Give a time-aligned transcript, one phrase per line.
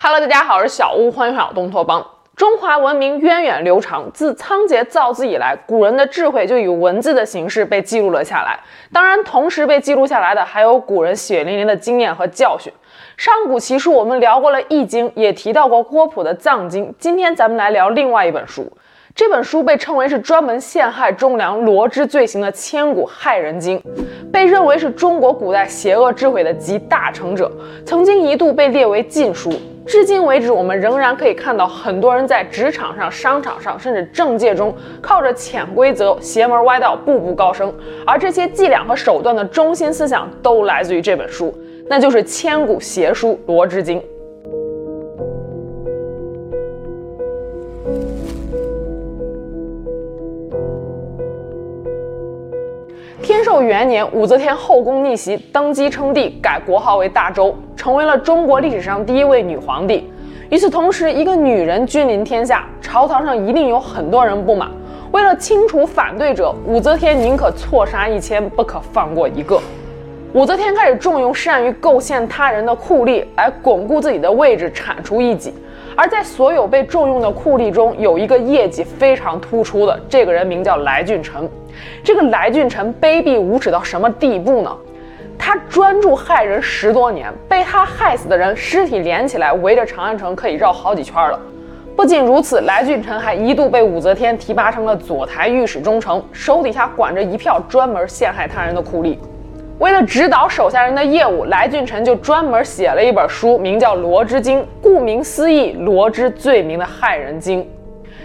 [0.00, 2.06] Hello，大家好，我是小屋，欢迎回到东托邦。
[2.36, 8.56] 中华文明源远流长，自仓颉造字以来，古人的智慧就以文字的形式被记录了下来。
[8.92, 12.72] 当然，同时被记录下来的还有古人血淋淋的经验和教训。
[13.16, 16.86] 上古奇书我们聊过了《易经》，也提到过郭璞的《藏经》。
[17.00, 18.72] 今天咱们来聊另外一本书，
[19.18, 23.82] 这本书被称为是专门陷害忠良罗织罪行的千古害人经，
[24.32, 27.50] 被认为是中国古代邪恶智慧的集大成者，
[27.84, 29.50] 曾经一度被列为禁书。
[29.84, 34.72] 至今为止，我们仍然可以看到很多人在职场上、商场上，甚至政界中，
[35.02, 37.74] 靠着潜规则、邪门歪道步步高升。
[38.06, 41.52] 而这些伎俩和手段的中心思想，都来自于这本书，
[41.88, 43.98] 那就是千古邪书《罗织经》。
[53.62, 60.10] 元年，武则天后宫逆袭，登基称帝，改国号为大周，成为了中国历史上第一位女皇帝。
[60.50, 64.70] 与此同时，一个女人君临天下，朝堂上一定有很多人不满。
[65.12, 69.60] 为了清除反对者，武则天宁可错杀一千，不可放过一个。
[70.34, 75.54] 武则天开始重用善于构陷他人的酷吏，来巩固自己的位置，铲除异己。
[75.98, 81.50] 而在所有被重用的酷吏中，有一个业绩非常突出的，这个人名叫来俊臣。
[82.04, 84.70] 这个来俊臣卑鄙无耻到什么地步呢？
[85.36, 91.40] 他专注害人十多年，被他害死的人尸体连起来，围着长安城可以绕好几圈了。
[91.96, 99.18] 不仅如此，来俊臣还一度被武则天提拔成了左台御史中丞，手底下管着一票专门陷害他人的酷吏。
[99.78, 107.64] 为了指导手下人的业务，来俊臣就专门写了一本书，名叫《罗织经》，顾名思义，罗织罪名的害人经。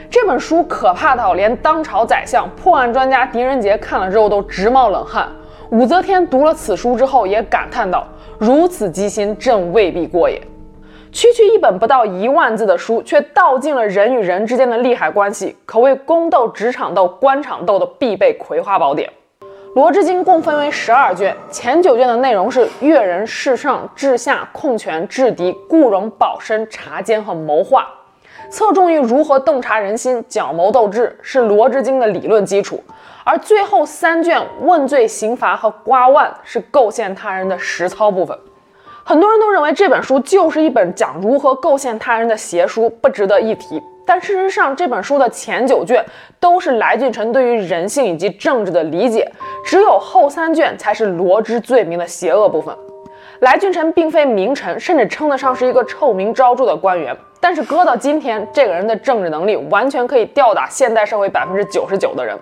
[0.09, 5.27] 这本书可怕到连当朝宰相、破案专家狄仁杰看了之后都直冒冷汗。
[5.69, 8.07] 武则天读了此书之后也感叹道
[8.39, 10.41] ：“如此机心，朕未必过也。”
[11.11, 19.07] 区区一本不到一万字的书，却道尽了人与人之间的利害关系，可谓宫斗、职场斗、官场斗的必备葵花宝典。
[19.73, 27.87] 《罗织经》共分为十二卷，前九卷的内容是阅人、事上、治下、控权、制敌、固荣、保身、察奸和谋划，
[28.51, 32.83] 侧重于如何洞察人心、矫谋斗智，是《罗织经》的理论基础。
[33.23, 38.37] 而最后三卷问罪、刑罚和刮腕是构陷他人的实操部分。
[39.03, 43.81] 很多人都认为这本书就是一本讲如何构陷他人的邪书，不值得一提。
[44.05, 46.03] 但事实上，这本书的前九卷
[46.39, 49.31] 都是来俊臣对于人性以及政治的理解，
[49.63, 52.75] 只有后三卷才是罗织罪名的邪恶部分。
[53.39, 62.37] 来俊臣并非名臣，甚至称得上是一个臭名昭著的官员，但是搁到今天，这个人的政治能力完全可以吊打现代社会百分之九十九的人。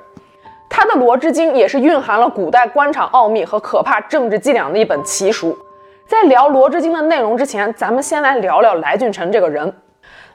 [0.69, 5.57] 他的《罗织经》也是蕴含了古代官场奥秘和可怕政治伎俩的一本奇书。
[6.05, 9.73] 在聊《罗织经》的内容之前，咱们先来聊聊来俊臣这个人。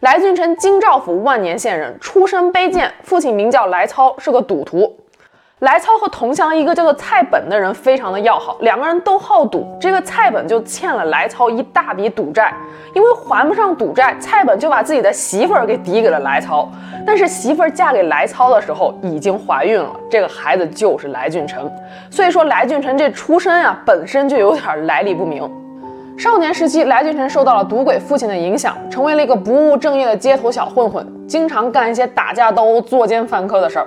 [0.01, 4.95] 来俊臣，京兆府万年县人，出身卑贱，父亲名叫来操，是个赌徒。
[5.61, 9.67] 来操和同乡一个叫做蔡本的人非常的要好，两个人都好赌。
[9.81, 12.53] 这个蔡本就欠了来操一大笔赌债，
[12.93, 16.69] 因为还不上赌债，蔡本就把自己的媳妇儿给抵给了来操。
[17.07, 21.59] 但是媳妇儿嫁给来操的时候已经怀孕了，这个孩子就是来俊臣。
[22.11, 25.51] 所以说来俊臣这出身啊，本身就有点来历不明。
[26.19, 33.87] 少年时期，来俊臣受到了赌鬼父亲的影响，成为了一个不务正业的街头小混混，经常干一些打架斗殴、作奸犯科的事儿。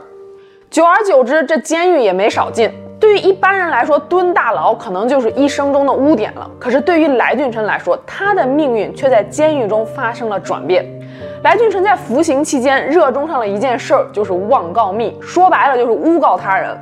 [0.69, 2.69] 久而久之，这监狱也没少进。
[2.99, 6.47] 对于一般人来说，蹲大牢可能就是一生中的污点了。
[6.59, 10.85] 可是对于来俊臣来说，他的命运却在监狱中发生了转变。
[11.41, 16.77] 来俊臣在服刑期间，热衷上了一件事儿，就是妄告密，说白了就是诬告他人。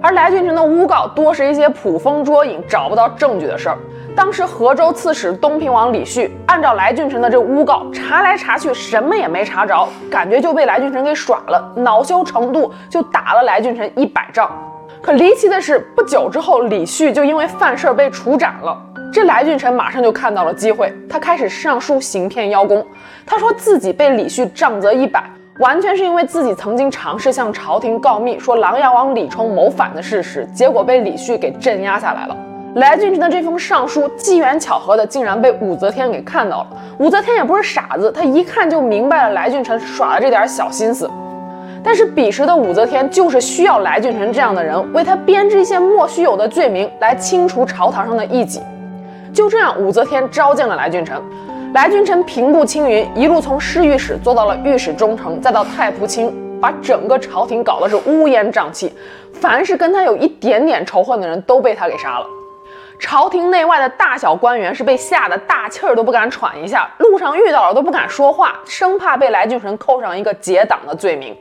[0.00, 3.78] 而来俊臣的诬告多是一些捕风捉影、找不到证据的事儿。
[4.14, 14.50] 当时河州刺史东平王李旭按照来俊臣的这诬告查来查去，什么也没查着，感觉就被来俊臣给耍了，恼羞成怒就打了来俊臣一百杖。
[15.00, 18.78] 可离奇的是，不久之后李旭就因为犯事儿被处斩了。
[19.12, 22.86] 这来俊臣马上就看到了机会，他开始上书行骗邀功。
[23.26, 25.24] 他说自己被李旭杖责一百，
[25.58, 32.36] 完全是因为自己曾经尝试向朝廷告密，说琅琊王李冲谋反的事实，结果被李旭给镇压下来了。
[32.74, 36.68] 来俊臣的这封上书，机缘巧合的竟然被武则天给看到了。
[36.98, 41.10] 武则天也不是傻子，她一看就明白了来俊臣耍的这点小心思。
[41.84, 48.62] 但是彼时的武则天就是需要来俊臣这样的人，为他编织一些莫须有的罪名，来清除朝堂上的异己。
[49.34, 51.20] 就这样，武则天召见了来俊臣。
[51.74, 58.90] 来俊臣平步青云，一路从侍御史做到了御史中丞，再到太仆卿，把整个朝廷搞得是乌烟瘴气。
[59.34, 62.26] 凡是跟他有一点点仇恨的人都被他给杀了。
[63.02, 71.36] 朝廷内外的大小官员是被吓得大气儿都不敢喘一下，路上遇到了都不敢说话，生怕被来俊臣扣上一个结党的罪名。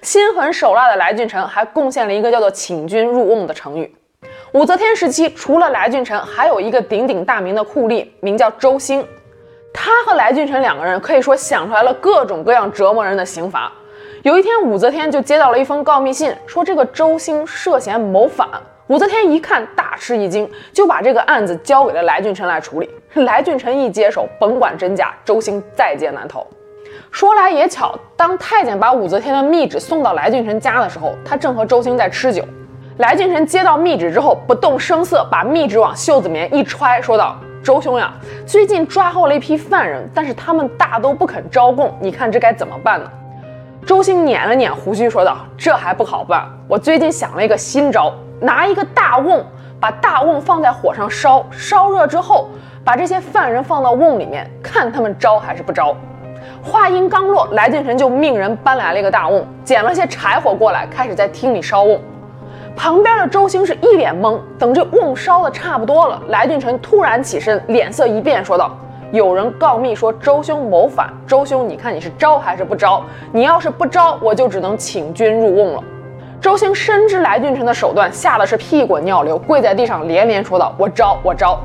[0.00, 3.94] 心狠手辣的来俊臣还贡献了一个叫做“请君入瓮”的成语。
[4.52, 9.06] 武则天时期，除了来俊臣，还有一个鼎鼎大名的酷吏，名叫周兴。
[9.72, 13.70] 他和来俊臣两个人可以说想出来了各种各样折磨人的刑罚。
[14.22, 18.48] 有一天，武则天就接到了一封告密信，说这个周兴涉嫌谋反。
[18.88, 22.90] 武则天一看，大吃一惊，就把这个案子交给了来俊臣来处理。
[23.24, 26.44] 来俊臣一接手，甭管真假，周兴在劫难逃。
[27.10, 32.44] 说来也巧，当太监把武则天的密旨送到来俊臣家的时候，他正和周兴在吃酒。
[32.98, 38.12] 来俊臣接到密旨之后，不动声色把密旨往袖子里面一揣，说道：“周兄呀，
[38.44, 43.08] 最近抓获了一批犯人，但是他们大都不肯招供，你看这该怎么办呢？”
[43.86, 48.12] 周兴捻了捻胡须，说道：“这还不好办，我最近想了一个新招，
[48.42, 49.40] 拿一个大瓮，
[49.78, 52.48] 把大瓮放在火上烧，烧热之后，
[52.84, 55.94] 把这些犯人放到瓮里面，看他们招还是不招。”
[56.60, 62.00] 话音刚落，来俊臣就命人搬来了一个大瓮，捡了些柴火过来，开始在厅里烧瓮。
[62.74, 68.76] 旁边的周兴是一脸懵，等这瓮烧的差不多了，来俊臣突然起身，脸色一变，说道
[69.12, 73.04] ：“有人告密说周兄谋反，周兄，你看你是招还是不招？
[73.30, 75.84] 你要是不招，我就只能请君入瓮了。”
[76.42, 81.56] 周兴深知来俊臣的手段，吓得是屁滚尿流，跪在地上连连说道：“我招，我招。”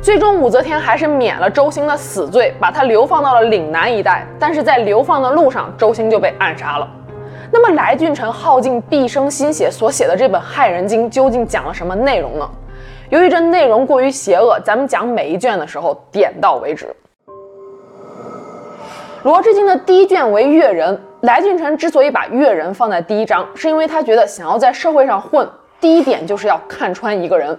[0.00, 4.26] 最终，武则天还是免了周兴的死罪，把他流放到了岭南一带。
[4.38, 6.88] 但是在流放的路上，周兴就被暗杀了。
[7.52, 12.50] 那么，来俊臣耗尽毕生心血所写的这本《害人经》究竟讲了什么内容呢？
[13.10, 16.86] 由于这内容过于邪恶，咱们讲每一卷的时候点到为止。
[19.24, 25.48] 《罗织经》的第一卷为阅人，来俊臣之所以把阅人放在第一章，是因为他觉得想要在社会上混，
[25.80, 27.58] 第一点就是要看穿一个人。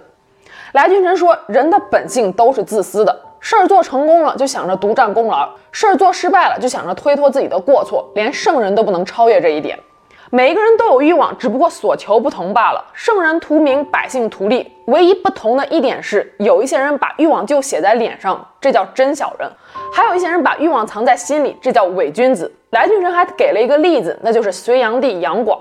[0.72, 3.14] 来俊臣说，人的本性都是自私的。
[3.38, 8.10] 事儿做成功了，就想着独占功劳；事儿做失败了，就想着推脱自己的过错。
[8.14, 9.78] 连圣人都不能超越这一点。
[10.30, 12.82] 每一个人都有欲望，只不过所求不同罢了。
[12.94, 19.50] 圣人图名，百姓图利，唯一不同的一点是，有一些人把欲望就写在脸上，这叫真小人；
[19.92, 22.50] 还有一些人把欲望藏在心里，这叫伪君子。
[22.70, 25.58] 来俊臣还给了一个例子，那就是隋炀帝杨广。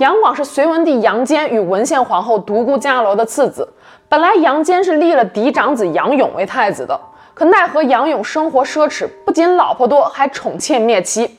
[0.00, 3.68] 杨广是隋文帝杨坚与文献皇后独孤伽罗的次子。
[4.08, 6.98] 本来杨坚是立了嫡长子杨勇为太子的。
[7.32, 11.38] 可奈何杨勇生活奢侈，不仅老婆多，还宠妾灭妻，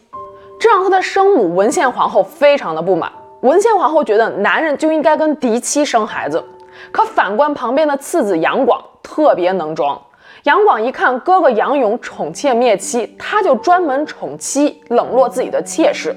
[0.60, 3.12] 这让他的生母文献皇后非常的不满。
[3.42, 6.44] 文献皇后觉得男人就应该跟嫡妻生孩子，
[6.92, 10.00] 可反观旁边的次子杨广特别能装。
[10.44, 16.16] 杨广一看哥哥杨勇宠妾灭妻，他就专门宠妻，冷落自己的妾室，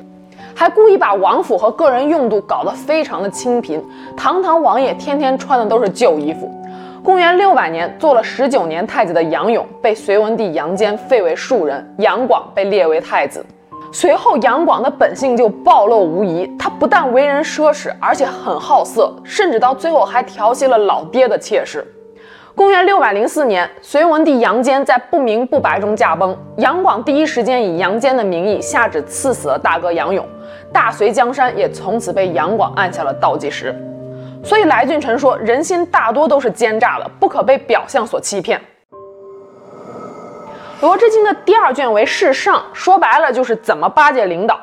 [0.55, 3.85] 还故意把王府和个人用度搞得非常的清贫。
[4.17, 6.51] 堂堂王爷天天穿的都是旧衣服。
[7.03, 13.45] 公元六百年，做了十九年太子的杨勇被隋文帝杨坚废为庶人，杨广被列为太子。
[13.93, 21.87] 随后，杨广的本性就暴露无遗，他不但为人奢侈，而且很好色，甚至到最后还调戏了老爹的妾室。
[22.57, 30.25] 公元六百零四年，隋文帝杨坚在不明不白中驾崩，杨广第一时间以杨坚的名义下旨赐死了大哥杨勇，
[30.73, 33.75] 大隋江山也从此被杨广按下了倒计时。
[34.45, 38.57] 所以来俊臣说，人心大多都是奸诈的，不可被表象所欺骗。
[40.81, 44.61] 《罗织经》的第二卷为事上，说白了就是怎么巴结领导。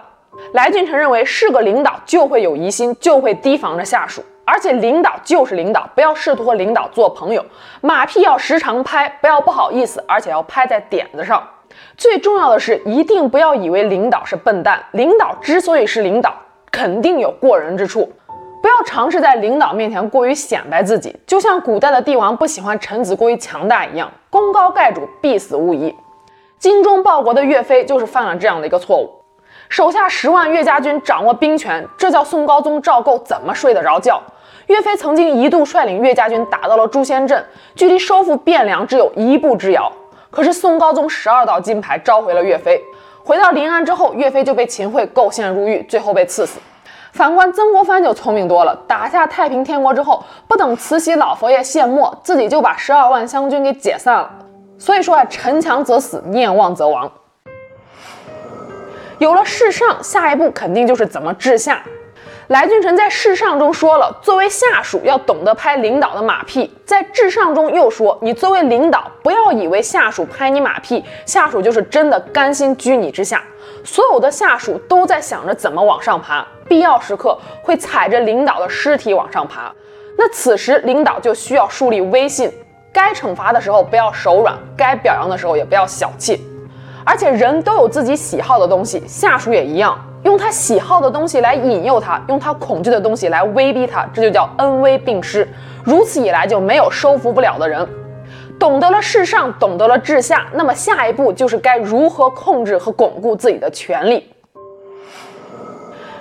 [0.53, 7.45] 来俊臣认为，是个领导就会有疑心，就会提防着下属，而且领导就是领导，不要试图和领导做朋友。
[7.79, 11.41] 马屁要时常拍，不要不好意思，而且要拍在点子上。
[11.95, 16.35] 最重要的是，一定不要以为领导是笨蛋，领导之所以是领导，
[16.69, 18.11] 肯定有过人之处。
[18.61, 25.95] 不要尝试在领导面前过于显摆自己，就像古代的帝王不喜欢臣子过于强大一样，功高盖主，必死无疑。
[26.59, 29.09] 精忠报国的岳飞就是犯了这样的一个错误，
[29.69, 34.21] 手下十万岳家军掌握兵权，这叫宋高宗赵构怎么睡得着觉？
[34.71, 39.91] 岳飞曾经一度率领岳家军打到了诛仙阵，距离收复汴梁只有一步之遥，
[40.29, 42.81] 可是宋高宗十二道金牌召回了岳飞，
[43.21, 46.57] 回到临安之后，岳飞就被秦桧构陷入狱，最后被赐死。
[47.11, 54.31] 反观曾国藩就聪明多了，打下太平天国之后，不等慈禧老佛爷献墨，自己就把十二万湘军给解散了。
[54.79, 57.11] 所以说啊，陈强则死，念妄则亡。
[59.17, 61.83] 有了事上，下一步肯定就是怎么治下。
[62.51, 73.41] 来俊臣在事上中说了，作为下属要懂得拍领导的马屁，在至上中又说，你作为领导，不要以为下属拍你马屁，下属就是真的甘心居你之下。
[73.85, 76.45] 所有的下属都在想着怎么往上爬。
[76.67, 79.73] 必要时刻会踩着领导的尸体往上爬，
[80.17, 82.51] 那此时领导就需要树立威信，
[82.91, 86.45] 该惩罚的时候不要手软，该表扬的时候也不要小气。
[87.05, 95.47] 而且人都有自己喜好的东西，下属也一样，用他喜好的东西来引诱他，用他恐惧的东西来威逼他，这就叫恩威并施。
[95.83, 97.87] 如此一来，就没有收服不了的人。
[98.59, 104.31] 懂得了事上，懂得了治下，那么下一步就是该如何控制和巩固自己的权力。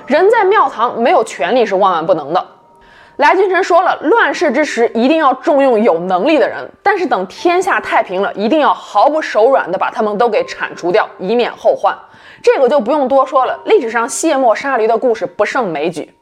[0.06, 2.46] 人在庙堂，没有权力是万万不能的。
[3.16, 11.94] 来俊臣说了，乱世之时一定要重用有能力的人，但是等天下太平了，一定要毫不手软地把他们都给铲除掉，以免后患。
[12.42, 16.12] 这个就不用多说了，历史上卸磨杀驴的故事不胜枚举。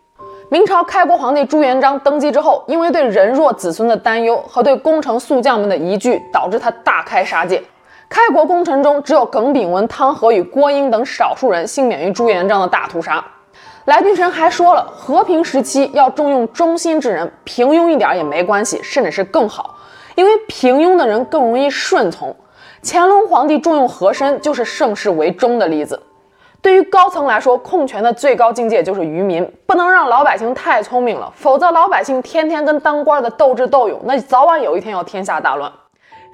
[0.50, 7.62] 明朝开国皇帝朱元璋登基之后，因为对人弱子孙的担忧和对功臣宿将们的疑惧，导致他大开杀戒。
[8.08, 13.22] 开国功臣中，只有耿炳文、汤和与郭英等少数人幸免于朱元璋的大屠杀。
[13.84, 19.76] 来俊臣还说了，和平时期要重用忠心之人，平庸一点也没关系，甚至是更好，
[20.14, 22.34] 因为平庸的人更容易顺从。
[22.82, 26.00] 乾隆皇帝重用和珅，就是盛世为忠的例子。
[26.60, 35.72] 对于高层来说，控权的最高境界就是愚民，不能让老百姓太聪明了，否则老百姓天天跟当官的斗智斗勇，那早晚有一天要天下大乱。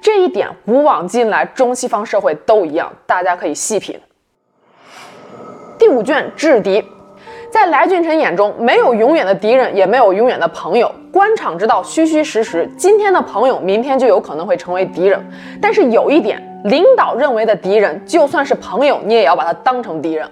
[0.01, 3.99] 这一点古往今来中西方社会都一样，大家可以细品。
[5.77, 6.83] 第五卷制敌，
[7.51, 10.91] 在来俊臣眼中，没有永远的敌人，也没有永远的朋友。
[11.11, 15.23] 官场之道，虚虚实实，今天的朋友，明天就有可能会成为敌人。
[15.61, 16.54] 但是有一点。
[16.65, 20.27] 领导认为的敌人，就算是朋友，你也要把他当成敌人；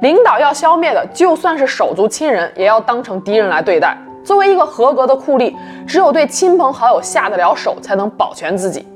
[0.00, 3.94] 领导要消灭的，就算是手足亲人，也要当成敌人来对待。
[4.24, 5.54] 作为一个合格的酷吏，
[5.86, 8.88] 只有对亲朋好友下得了手，才能保全自己。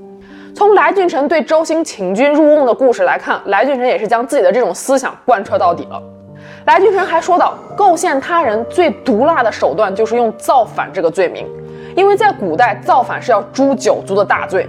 [0.55, 6.03] 从来俊臣对周兴请君入瓮的故事来看，来俊臣也是将自己的这种思想贯彻到底了。
[6.65, 11.47] 来俊臣还说到，构陷他人最毒辣的手段就是用造反这个罪名，
[11.95, 14.67] 因为在古代，造反是要诛九族的大罪。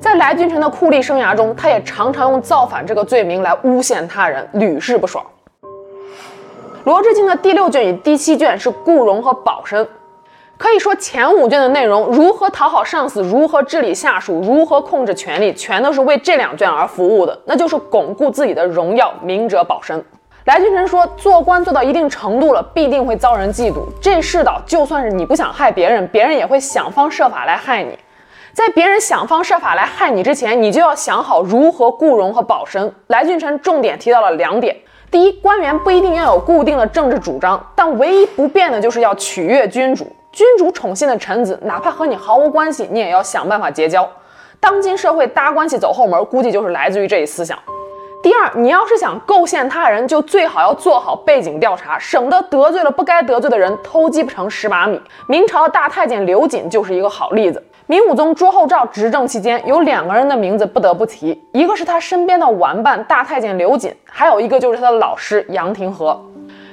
[0.00, 5.22] 在来俊臣的酷吏生涯中，他也常常用造反这个罪名来诬陷他人，屡试不爽。
[6.84, 9.86] 罗织经的第六卷与第七卷是顾荣和保身，
[10.56, 20.02] 可以说前五卷的内容，如何讨好上司，如何治理下属，如何控制权力，全都是为这两卷而服务的，那就是巩固自己的荣耀，明哲保身。
[20.46, 23.82] 来俊臣说，做官做到一定程度了，必定会遭人嫉妒。
[24.00, 27.98] 这世道，就算是你不想害别人，别人也会想方设法来害你。
[28.52, 32.92] 在别人想方设法来害你之前，你就要想好如何顾荣和保身。
[33.06, 34.76] 来俊臣重点提到了两点：
[35.10, 40.06] 第一，官员不一定要有固定的政治主张，但唯一不变的就是要取悦君主。
[40.32, 44.08] 君主宠信的臣子，哪怕和你毫无关系，你也要想办法结交。
[44.58, 47.58] 当今社会搭关系走后门，估计就是来自于这一思想。
[48.22, 55.00] 第二，你要是想构陷他人，就最好要做好背景调查，省得得罪了不该得罪的人，偷鸡不成蚀把米。
[55.26, 57.62] 明朝的大太监刘瑾就是一个好例子。
[57.90, 66.16] 明武宗朱厚照执政期间，有两个人的名字不得不提，一个是他身边的玩伴大太监刘瑾，还有一个就是他的老师杨廷和。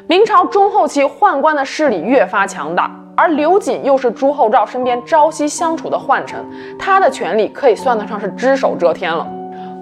[0.05, 6.39] 明朝中后期，宦官的势力越发强大，而刘瑾又是朱厚照身边朝夕相处的宦臣，
[6.77, 9.25] 他的权力可以算得上是只手遮天了。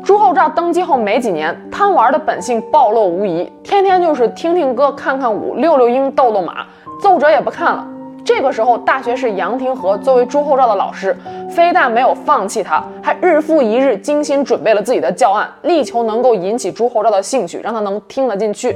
[0.06, 6.66] 朱厚照登基后没几年，贪玩的本性暴露无遗，天天就是听听歌、看看舞、遛遛鹰、逗逗马，
[7.02, 7.86] 奏折也不看了。
[8.26, 11.16] 这个时候，大学士杨廷和作为朱厚照的老师，
[11.48, 18.76] 非但没有放弃他，还日复一日精心准备了自己的教案，力求能够引起朱厚照的兴趣，让他能听得进去。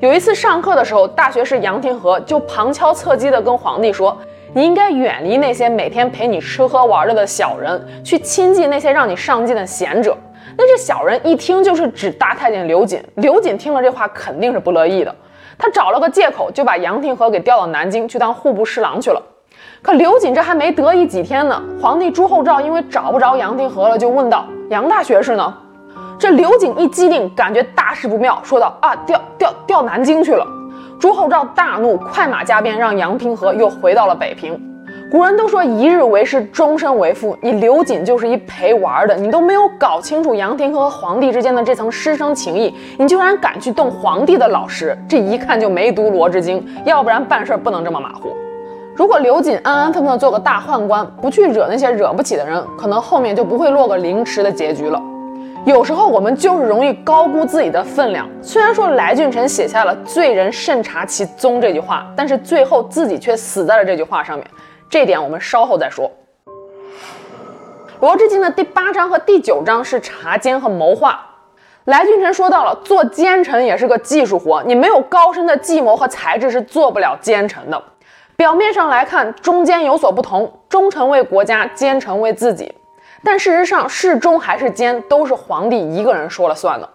[0.00, 4.16] 有一次上课的时候，大学士杨廷和就旁敲侧击地跟皇帝说
[4.54, 10.16] ：“你应该远离那些每天陪你吃喝玩乐的小人，去亲近那些让你上进的贤者。”
[10.56, 13.04] 那这小人一听就是指大太监刘瑾。
[13.16, 15.14] 刘瑾听了这话，肯定是不乐意的。
[15.58, 19.20] 他找了个借口，就把杨廷和给调到南京去当户部侍郎去了。
[19.82, 25.52] 可刘瑾这还没得意几天呢，皇帝朱厚照因为找不着杨廷和了，就问道：“杨大学士呢？”
[26.18, 30.46] 这刘瑾一机灵，感觉大事不妙，说道：“啊，调调调南京去了。”
[31.00, 34.60] 朱厚照大怒，快马加鞭，让杨廷和又回到了北平。
[35.10, 37.34] 古人都说一日为师，终身为父。
[37.40, 48.36] 你刘瑾就是一陪玩的，你都没有搞清楚杨廷和皇帝之间的这层师生情谊，你居然敢去动皇帝的老师，这一看就没读《罗织经》，要不然办事不能这么马虎。
[48.94, 55.00] 如果刘瑾安安分分做个大宦官，不去惹那些惹不起的人，可能后面就不会落个凌迟的结局了。
[55.64, 58.28] 有时候我们就是容易高估自己的分量。
[58.42, 64.46] 虽然说来俊臣写下了“罪人慎察其宗”这句话，但是最后自己却死在了这句话上面。
[64.90, 66.10] 这点我们稍后再说。
[68.00, 71.24] 罗织经的第八章和第九章是察奸和谋划。
[71.84, 77.82] 来俊臣说到了，做奸臣也是个技术活，你没有高深的计谋和才智是做不了奸臣的。
[78.36, 82.72] 表面上来看，忠奸有所不同，忠臣为国家，奸臣为自己。
[83.24, 86.88] 但事实上，是忠还是奸，都是皇帝一个人说了算的。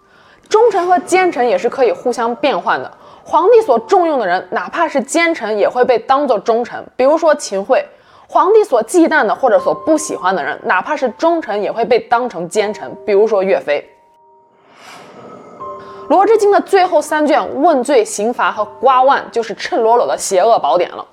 [0.48, 2.90] 忠臣和奸臣也是可以互相变换的。
[3.24, 6.84] 皇帝所重用的人，哪怕是奸臣，也会被当作忠臣。
[6.94, 7.86] 比如说秦桧，
[8.28, 12.94] 皇帝所忌惮的或者所不喜欢的人，哪怕是忠臣，也会被当成奸臣。
[13.06, 13.90] 比如说岳飞。
[16.08, 21.04] 《罗织经》的最后三卷问罪、刑罚和瓜万，就是赤裸裸的邪恶宝典了。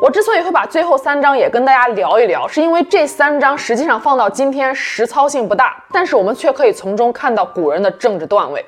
[0.00, 8.64] 我之所以会把最后三章也跟大家聊一聊，是因为这三章实际上放到今天实操性不大，但是我们却可以从中看到古人的政治段位。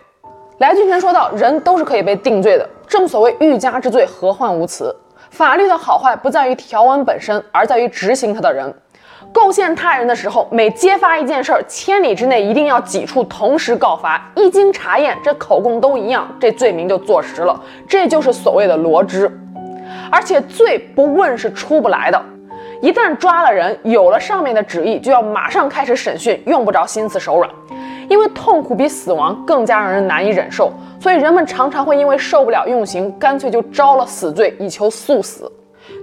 [0.62, 4.94] 来俊臣说道：“人都是可以被定罪的，正所谓欲加之罪，何患无辞。
[5.28, 8.72] 法律的好坏不在于条文本身，而在于执行它的人。”
[9.34, 14.30] 构陷他人的时候，每揭发一件事儿，千里之内一定要几处同时告发。
[14.36, 17.60] 一经查验，这口供都一样，这罪名就坐实了。
[17.88, 19.28] 这就是所谓的罗织。
[20.12, 22.22] 而且罪不问是出不来的，
[22.80, 27.50] 一旦抓了人，有了上面的旨意，就要马上开始审讯，用不着心慈手软。
[28.12, 35.50] 因为痛苦比死亡更加让人难以忍受，所以人们常常会因为受不了用刑，干脆就招了死罪，以求速死。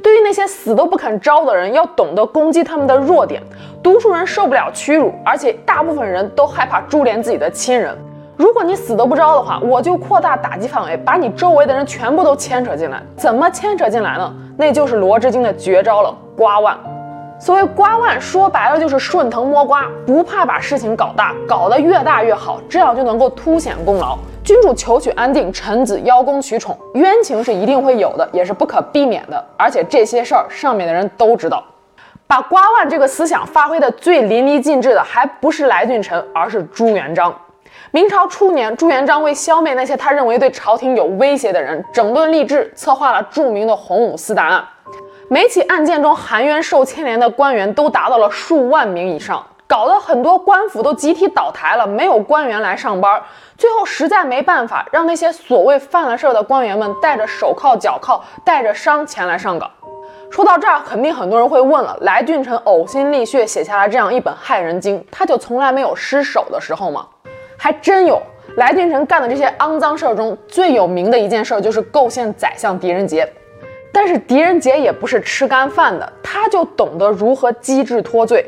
[0.02, 3.44] 对于那些死都不肯招的人，要懂得攻击他们的弱点。
[3.84, 7.96] 读书人受不了屈辱，而且大部分人都害怕株连自己的亲人。
[8.36, 13.04] 如果你死都不招的话，我就扩大打击范围，把你周围的人全部都牵扯进来。
[13.16, 14.34] 怎么牵扯进来呢？
[14.58, 16.76] 那就是《罗织经》的绝招了——瓜万。
[17.42, 24.18] 所谓瓜万，说白了就是顺藤摸瓜，不怕把事情搞大，搞得越大越好，这样就能够凸显功劳。
[24.44, 29.42] 君主求取安定，臣子邀功取宠，冤情是一定会有的，也是不可避免的。
[29.56, 31.64] 而且这些事儿上面的人都知道。
[32.28, 37.34] 把瓜万这个思想发挥的最淋漓尽致的，还不是来俊臣，而是朱元璋。
[37.92, 44.64] 明朝初年，朱元璋为消灭那些他认为对朝廷有威胁的人，整顿吏治，策划了著名的洪武四大案。
[45.32, 49.46] 每起案件中含冤受牵连的官员都达到了数万名以上。
[49.68, 53.22] 搞得很多官府都集体倒台了，没有官员来上班。
[53.56, 59.70] 最后实在没办法，让那些所谓犯了事儿的官员们带着手铐脚铐，带着伤前来上岗。
[60.32, 67.06] 说到这儿，肯定很多人会问了：来俊臣呕心沥血写下了这样一本害人经，他就从来没有失手的时候吗？
[67.56, 68.20] 还真有。
[68.58, 73.32] 来俊臣干的这些肮脏事儿中最有名的一件事，就是构陷宰相狄仁杰。
[73.92, 78.46] 但是狄仁杰也不是吃干饭的，他就懂得如何机智脱罪。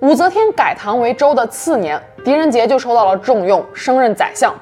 [0.00, 4.52] 武则天改唐为周的次年，狄仁杰就受到了重用，升任宰相。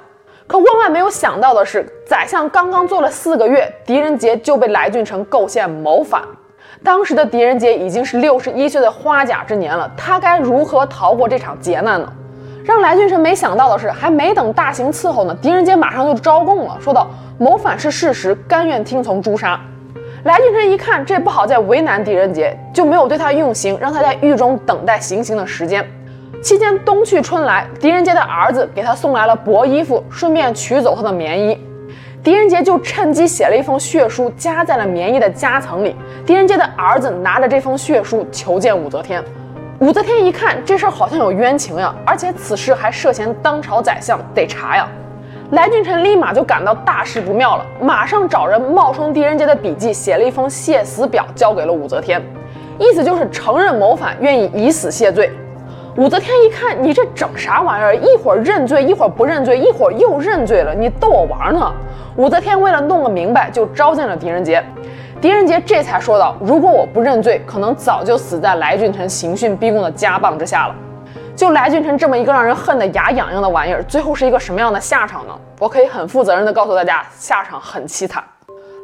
[0.47, 6.23] 可万万没有想到的是，宰相刚刚做了四个月，狄仁杰就被来俊臣构陷谋反。
[6.85, 12.13] 当时的狄仁杰已经是六十一岁的花甲之年了，他该如何逃过这场劫难呢？
[12.63, 19.59] 让来俊臣没想到的是，还没等大刑伺候呢，狄仁杰马上就招供了，说道：“谋反是事实，甘愿听从诛杀。”
[20.25, 25.83] 来俊臣一看，这不好再为难狄仁杰，就没有对他用刑，让他在狱中等待行刑的时间。
[26.43, 31.59] 期间冬去春来，狄仁杰的儿子给他送来了薄衣服，顺便取走他的棉衣。
[32.23, 35.97] 狄仁杰就趁机写了一封血书，夹在了棉衣的夹层里。
[36.27, 39.25] 狄仁杰的儿子拿着这封血书求见武则天。
[39.79, 44.87] 武则天一看，这事儿好像有冤情呀，而且此事还涉嫌当朝宰相，得查呀。
[45.51, 52.23] 来俊臣立马就感到大事不妙了，马上找人冒充狄仁杰的笔记，写了一封谢死表，交给了武则天，
[52.79, 55.29] 意思就是承认谋反，愿意以死谢罪。
[55.97, 57.97] 武则天一看，你这整啥玩意儿？
[57.97, 61.73] 一会儿认罪，一会儿不认罪，一会儿又认罪了，你逗我玩呢？
[62.15, 64.65] 武则天为了弄个明白，就召见了狄仁杰。
[65.21, 70.75] 狄仁杰这才说道：“如果我不认罪，可能早就死在来俊臣刑讯逼供的家棒之下了。”
[71.41, 75.35] 就来俊臣这么一个让人恨得牙痒痒的玩意儿，最后是一个什么样的下场呢？
[75.59, 78.23] 我可以很负责任地告诉大家，下场很凄惨。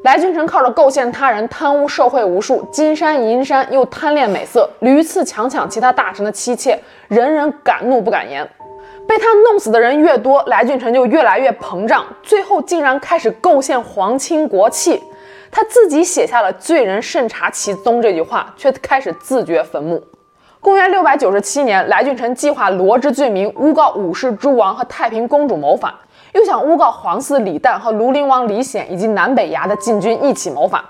[0.04, 8.48] 来俊臣靠着构陷他人，贪污受贿无数，金山银山，又贪恋美色，屡次强抢其他大臣的妻妾，人人敢怒不敢言。
[9.06, 15.02] 被他弄死的人越多，来俊臣就越来越膨胀，最后竟然开始构陷皇亲国戚。
[15.50, 20.02] 他自己写下了“罪人慎察其宗”这句话，却开始自掘坟墓。
[20.66, 25.94] 公元六百九十七年，来俊臣计划罗织罪名，诬告武氏诸王和太平公主谋反，
[26.32, 30.84] 又想诬告皇嗣李旦和庐陵王李显以及南北衙的禁军一起谋反。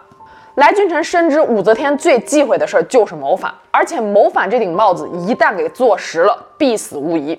[0.54, 7.38] 来俊臣深知武则天最忌讳的事就是谋反，而且谋反这顶帽子一旦给坐实了，必死无疑。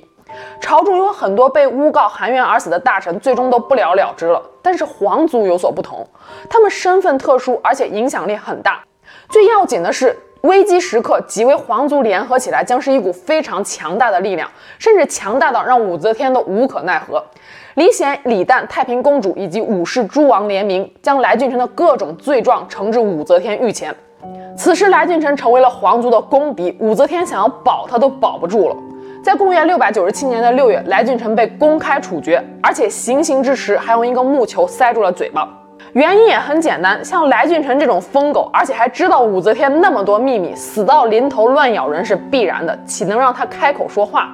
[0.61, 4.39] 朝中有很多被诬告含冤而死的大臣，最终都不了了之了。
[4.61, 6.07] 但是皇族有所不同，
[6.47, 8.83] 他们身份特殊，而且影响力很大。
[9.27, 10.15] 最要紧的是。
[10.41, 17.23] 危机时刻，几位皇族联合起来，将是一股非常强大的力量，甚至强大到让武则天都无可奈何。
[17.75, 23.95] 李显、李旦、太平公主以及武氏诸王联名，将来俊臣的各种罪状呈至武则天御前。
[24.55, 28.75] 此时，来俊臣成为了皇族的公敌，武则天想要保他都保不住了。
[29.23, 35.47] 在公元六百九十七年的六月，来俊臣被公开处决，而且行刑之时还用一个木球塞住了嘴巴。
[35.97, 44.29] 原因也很简单，像来俊臣这种疯狗，而且还知道武则天那么多秘密，死到临头乱咬人是必然的，岂能让他开口说话？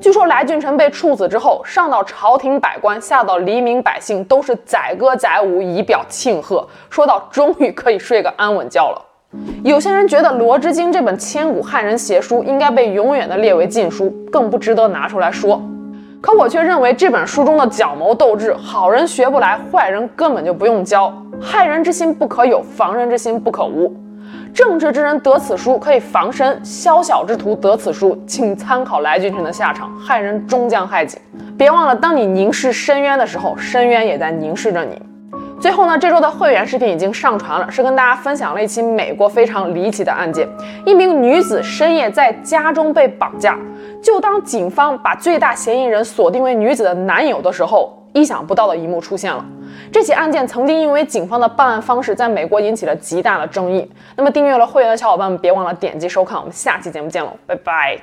[0.00, 9.02] 据说来俊臣被处死之后，上到朝廷百官，下到黎民百姓，都是载歌载舞以表庆贺，说到终于可以睡个安稳觉了。
[9.62, 15.60] 有些人觉得《罗织经》这本千古汉人邪书应该被永远的列为禁书，更不值得拿出来说。
[16.20, 21.12] 可我却认为这本书中的角谋斗智，好人学不来，坏人根本就不用教。
[21.40, 23.94] 害人之心不可有，防人之心不可无。
[24.52, 31.18] 正直之人得此书可以防身，宵小之徒得此书，请参考来俊臣的下场，害人终将害己。
[31.56, 35.00] 别忘了，当你凝视深渊的时候，深渊也在凝视着你。
[35.60, 40.48] 最后呢，这周的会员视频已经上传了，是跟大家分享了一起美国非常离奇的案件。
[40.86, 43.58] 一名女子深夜在家中被绑架，
[44.02, 49.44] 就当警方把最大嫌疑人锁定为女子的男友的时候，意想不到的一幕出现了。
[49.92, 53.90] 这起案件曾经因为警方的办案方式，在美国引起了极大的争议。
[54.16, 56.38] 那么订阅了会员的小伙伴们，别忘了点击收看。
[56.38, 57.98] 我们下期节目见喽，拜拜。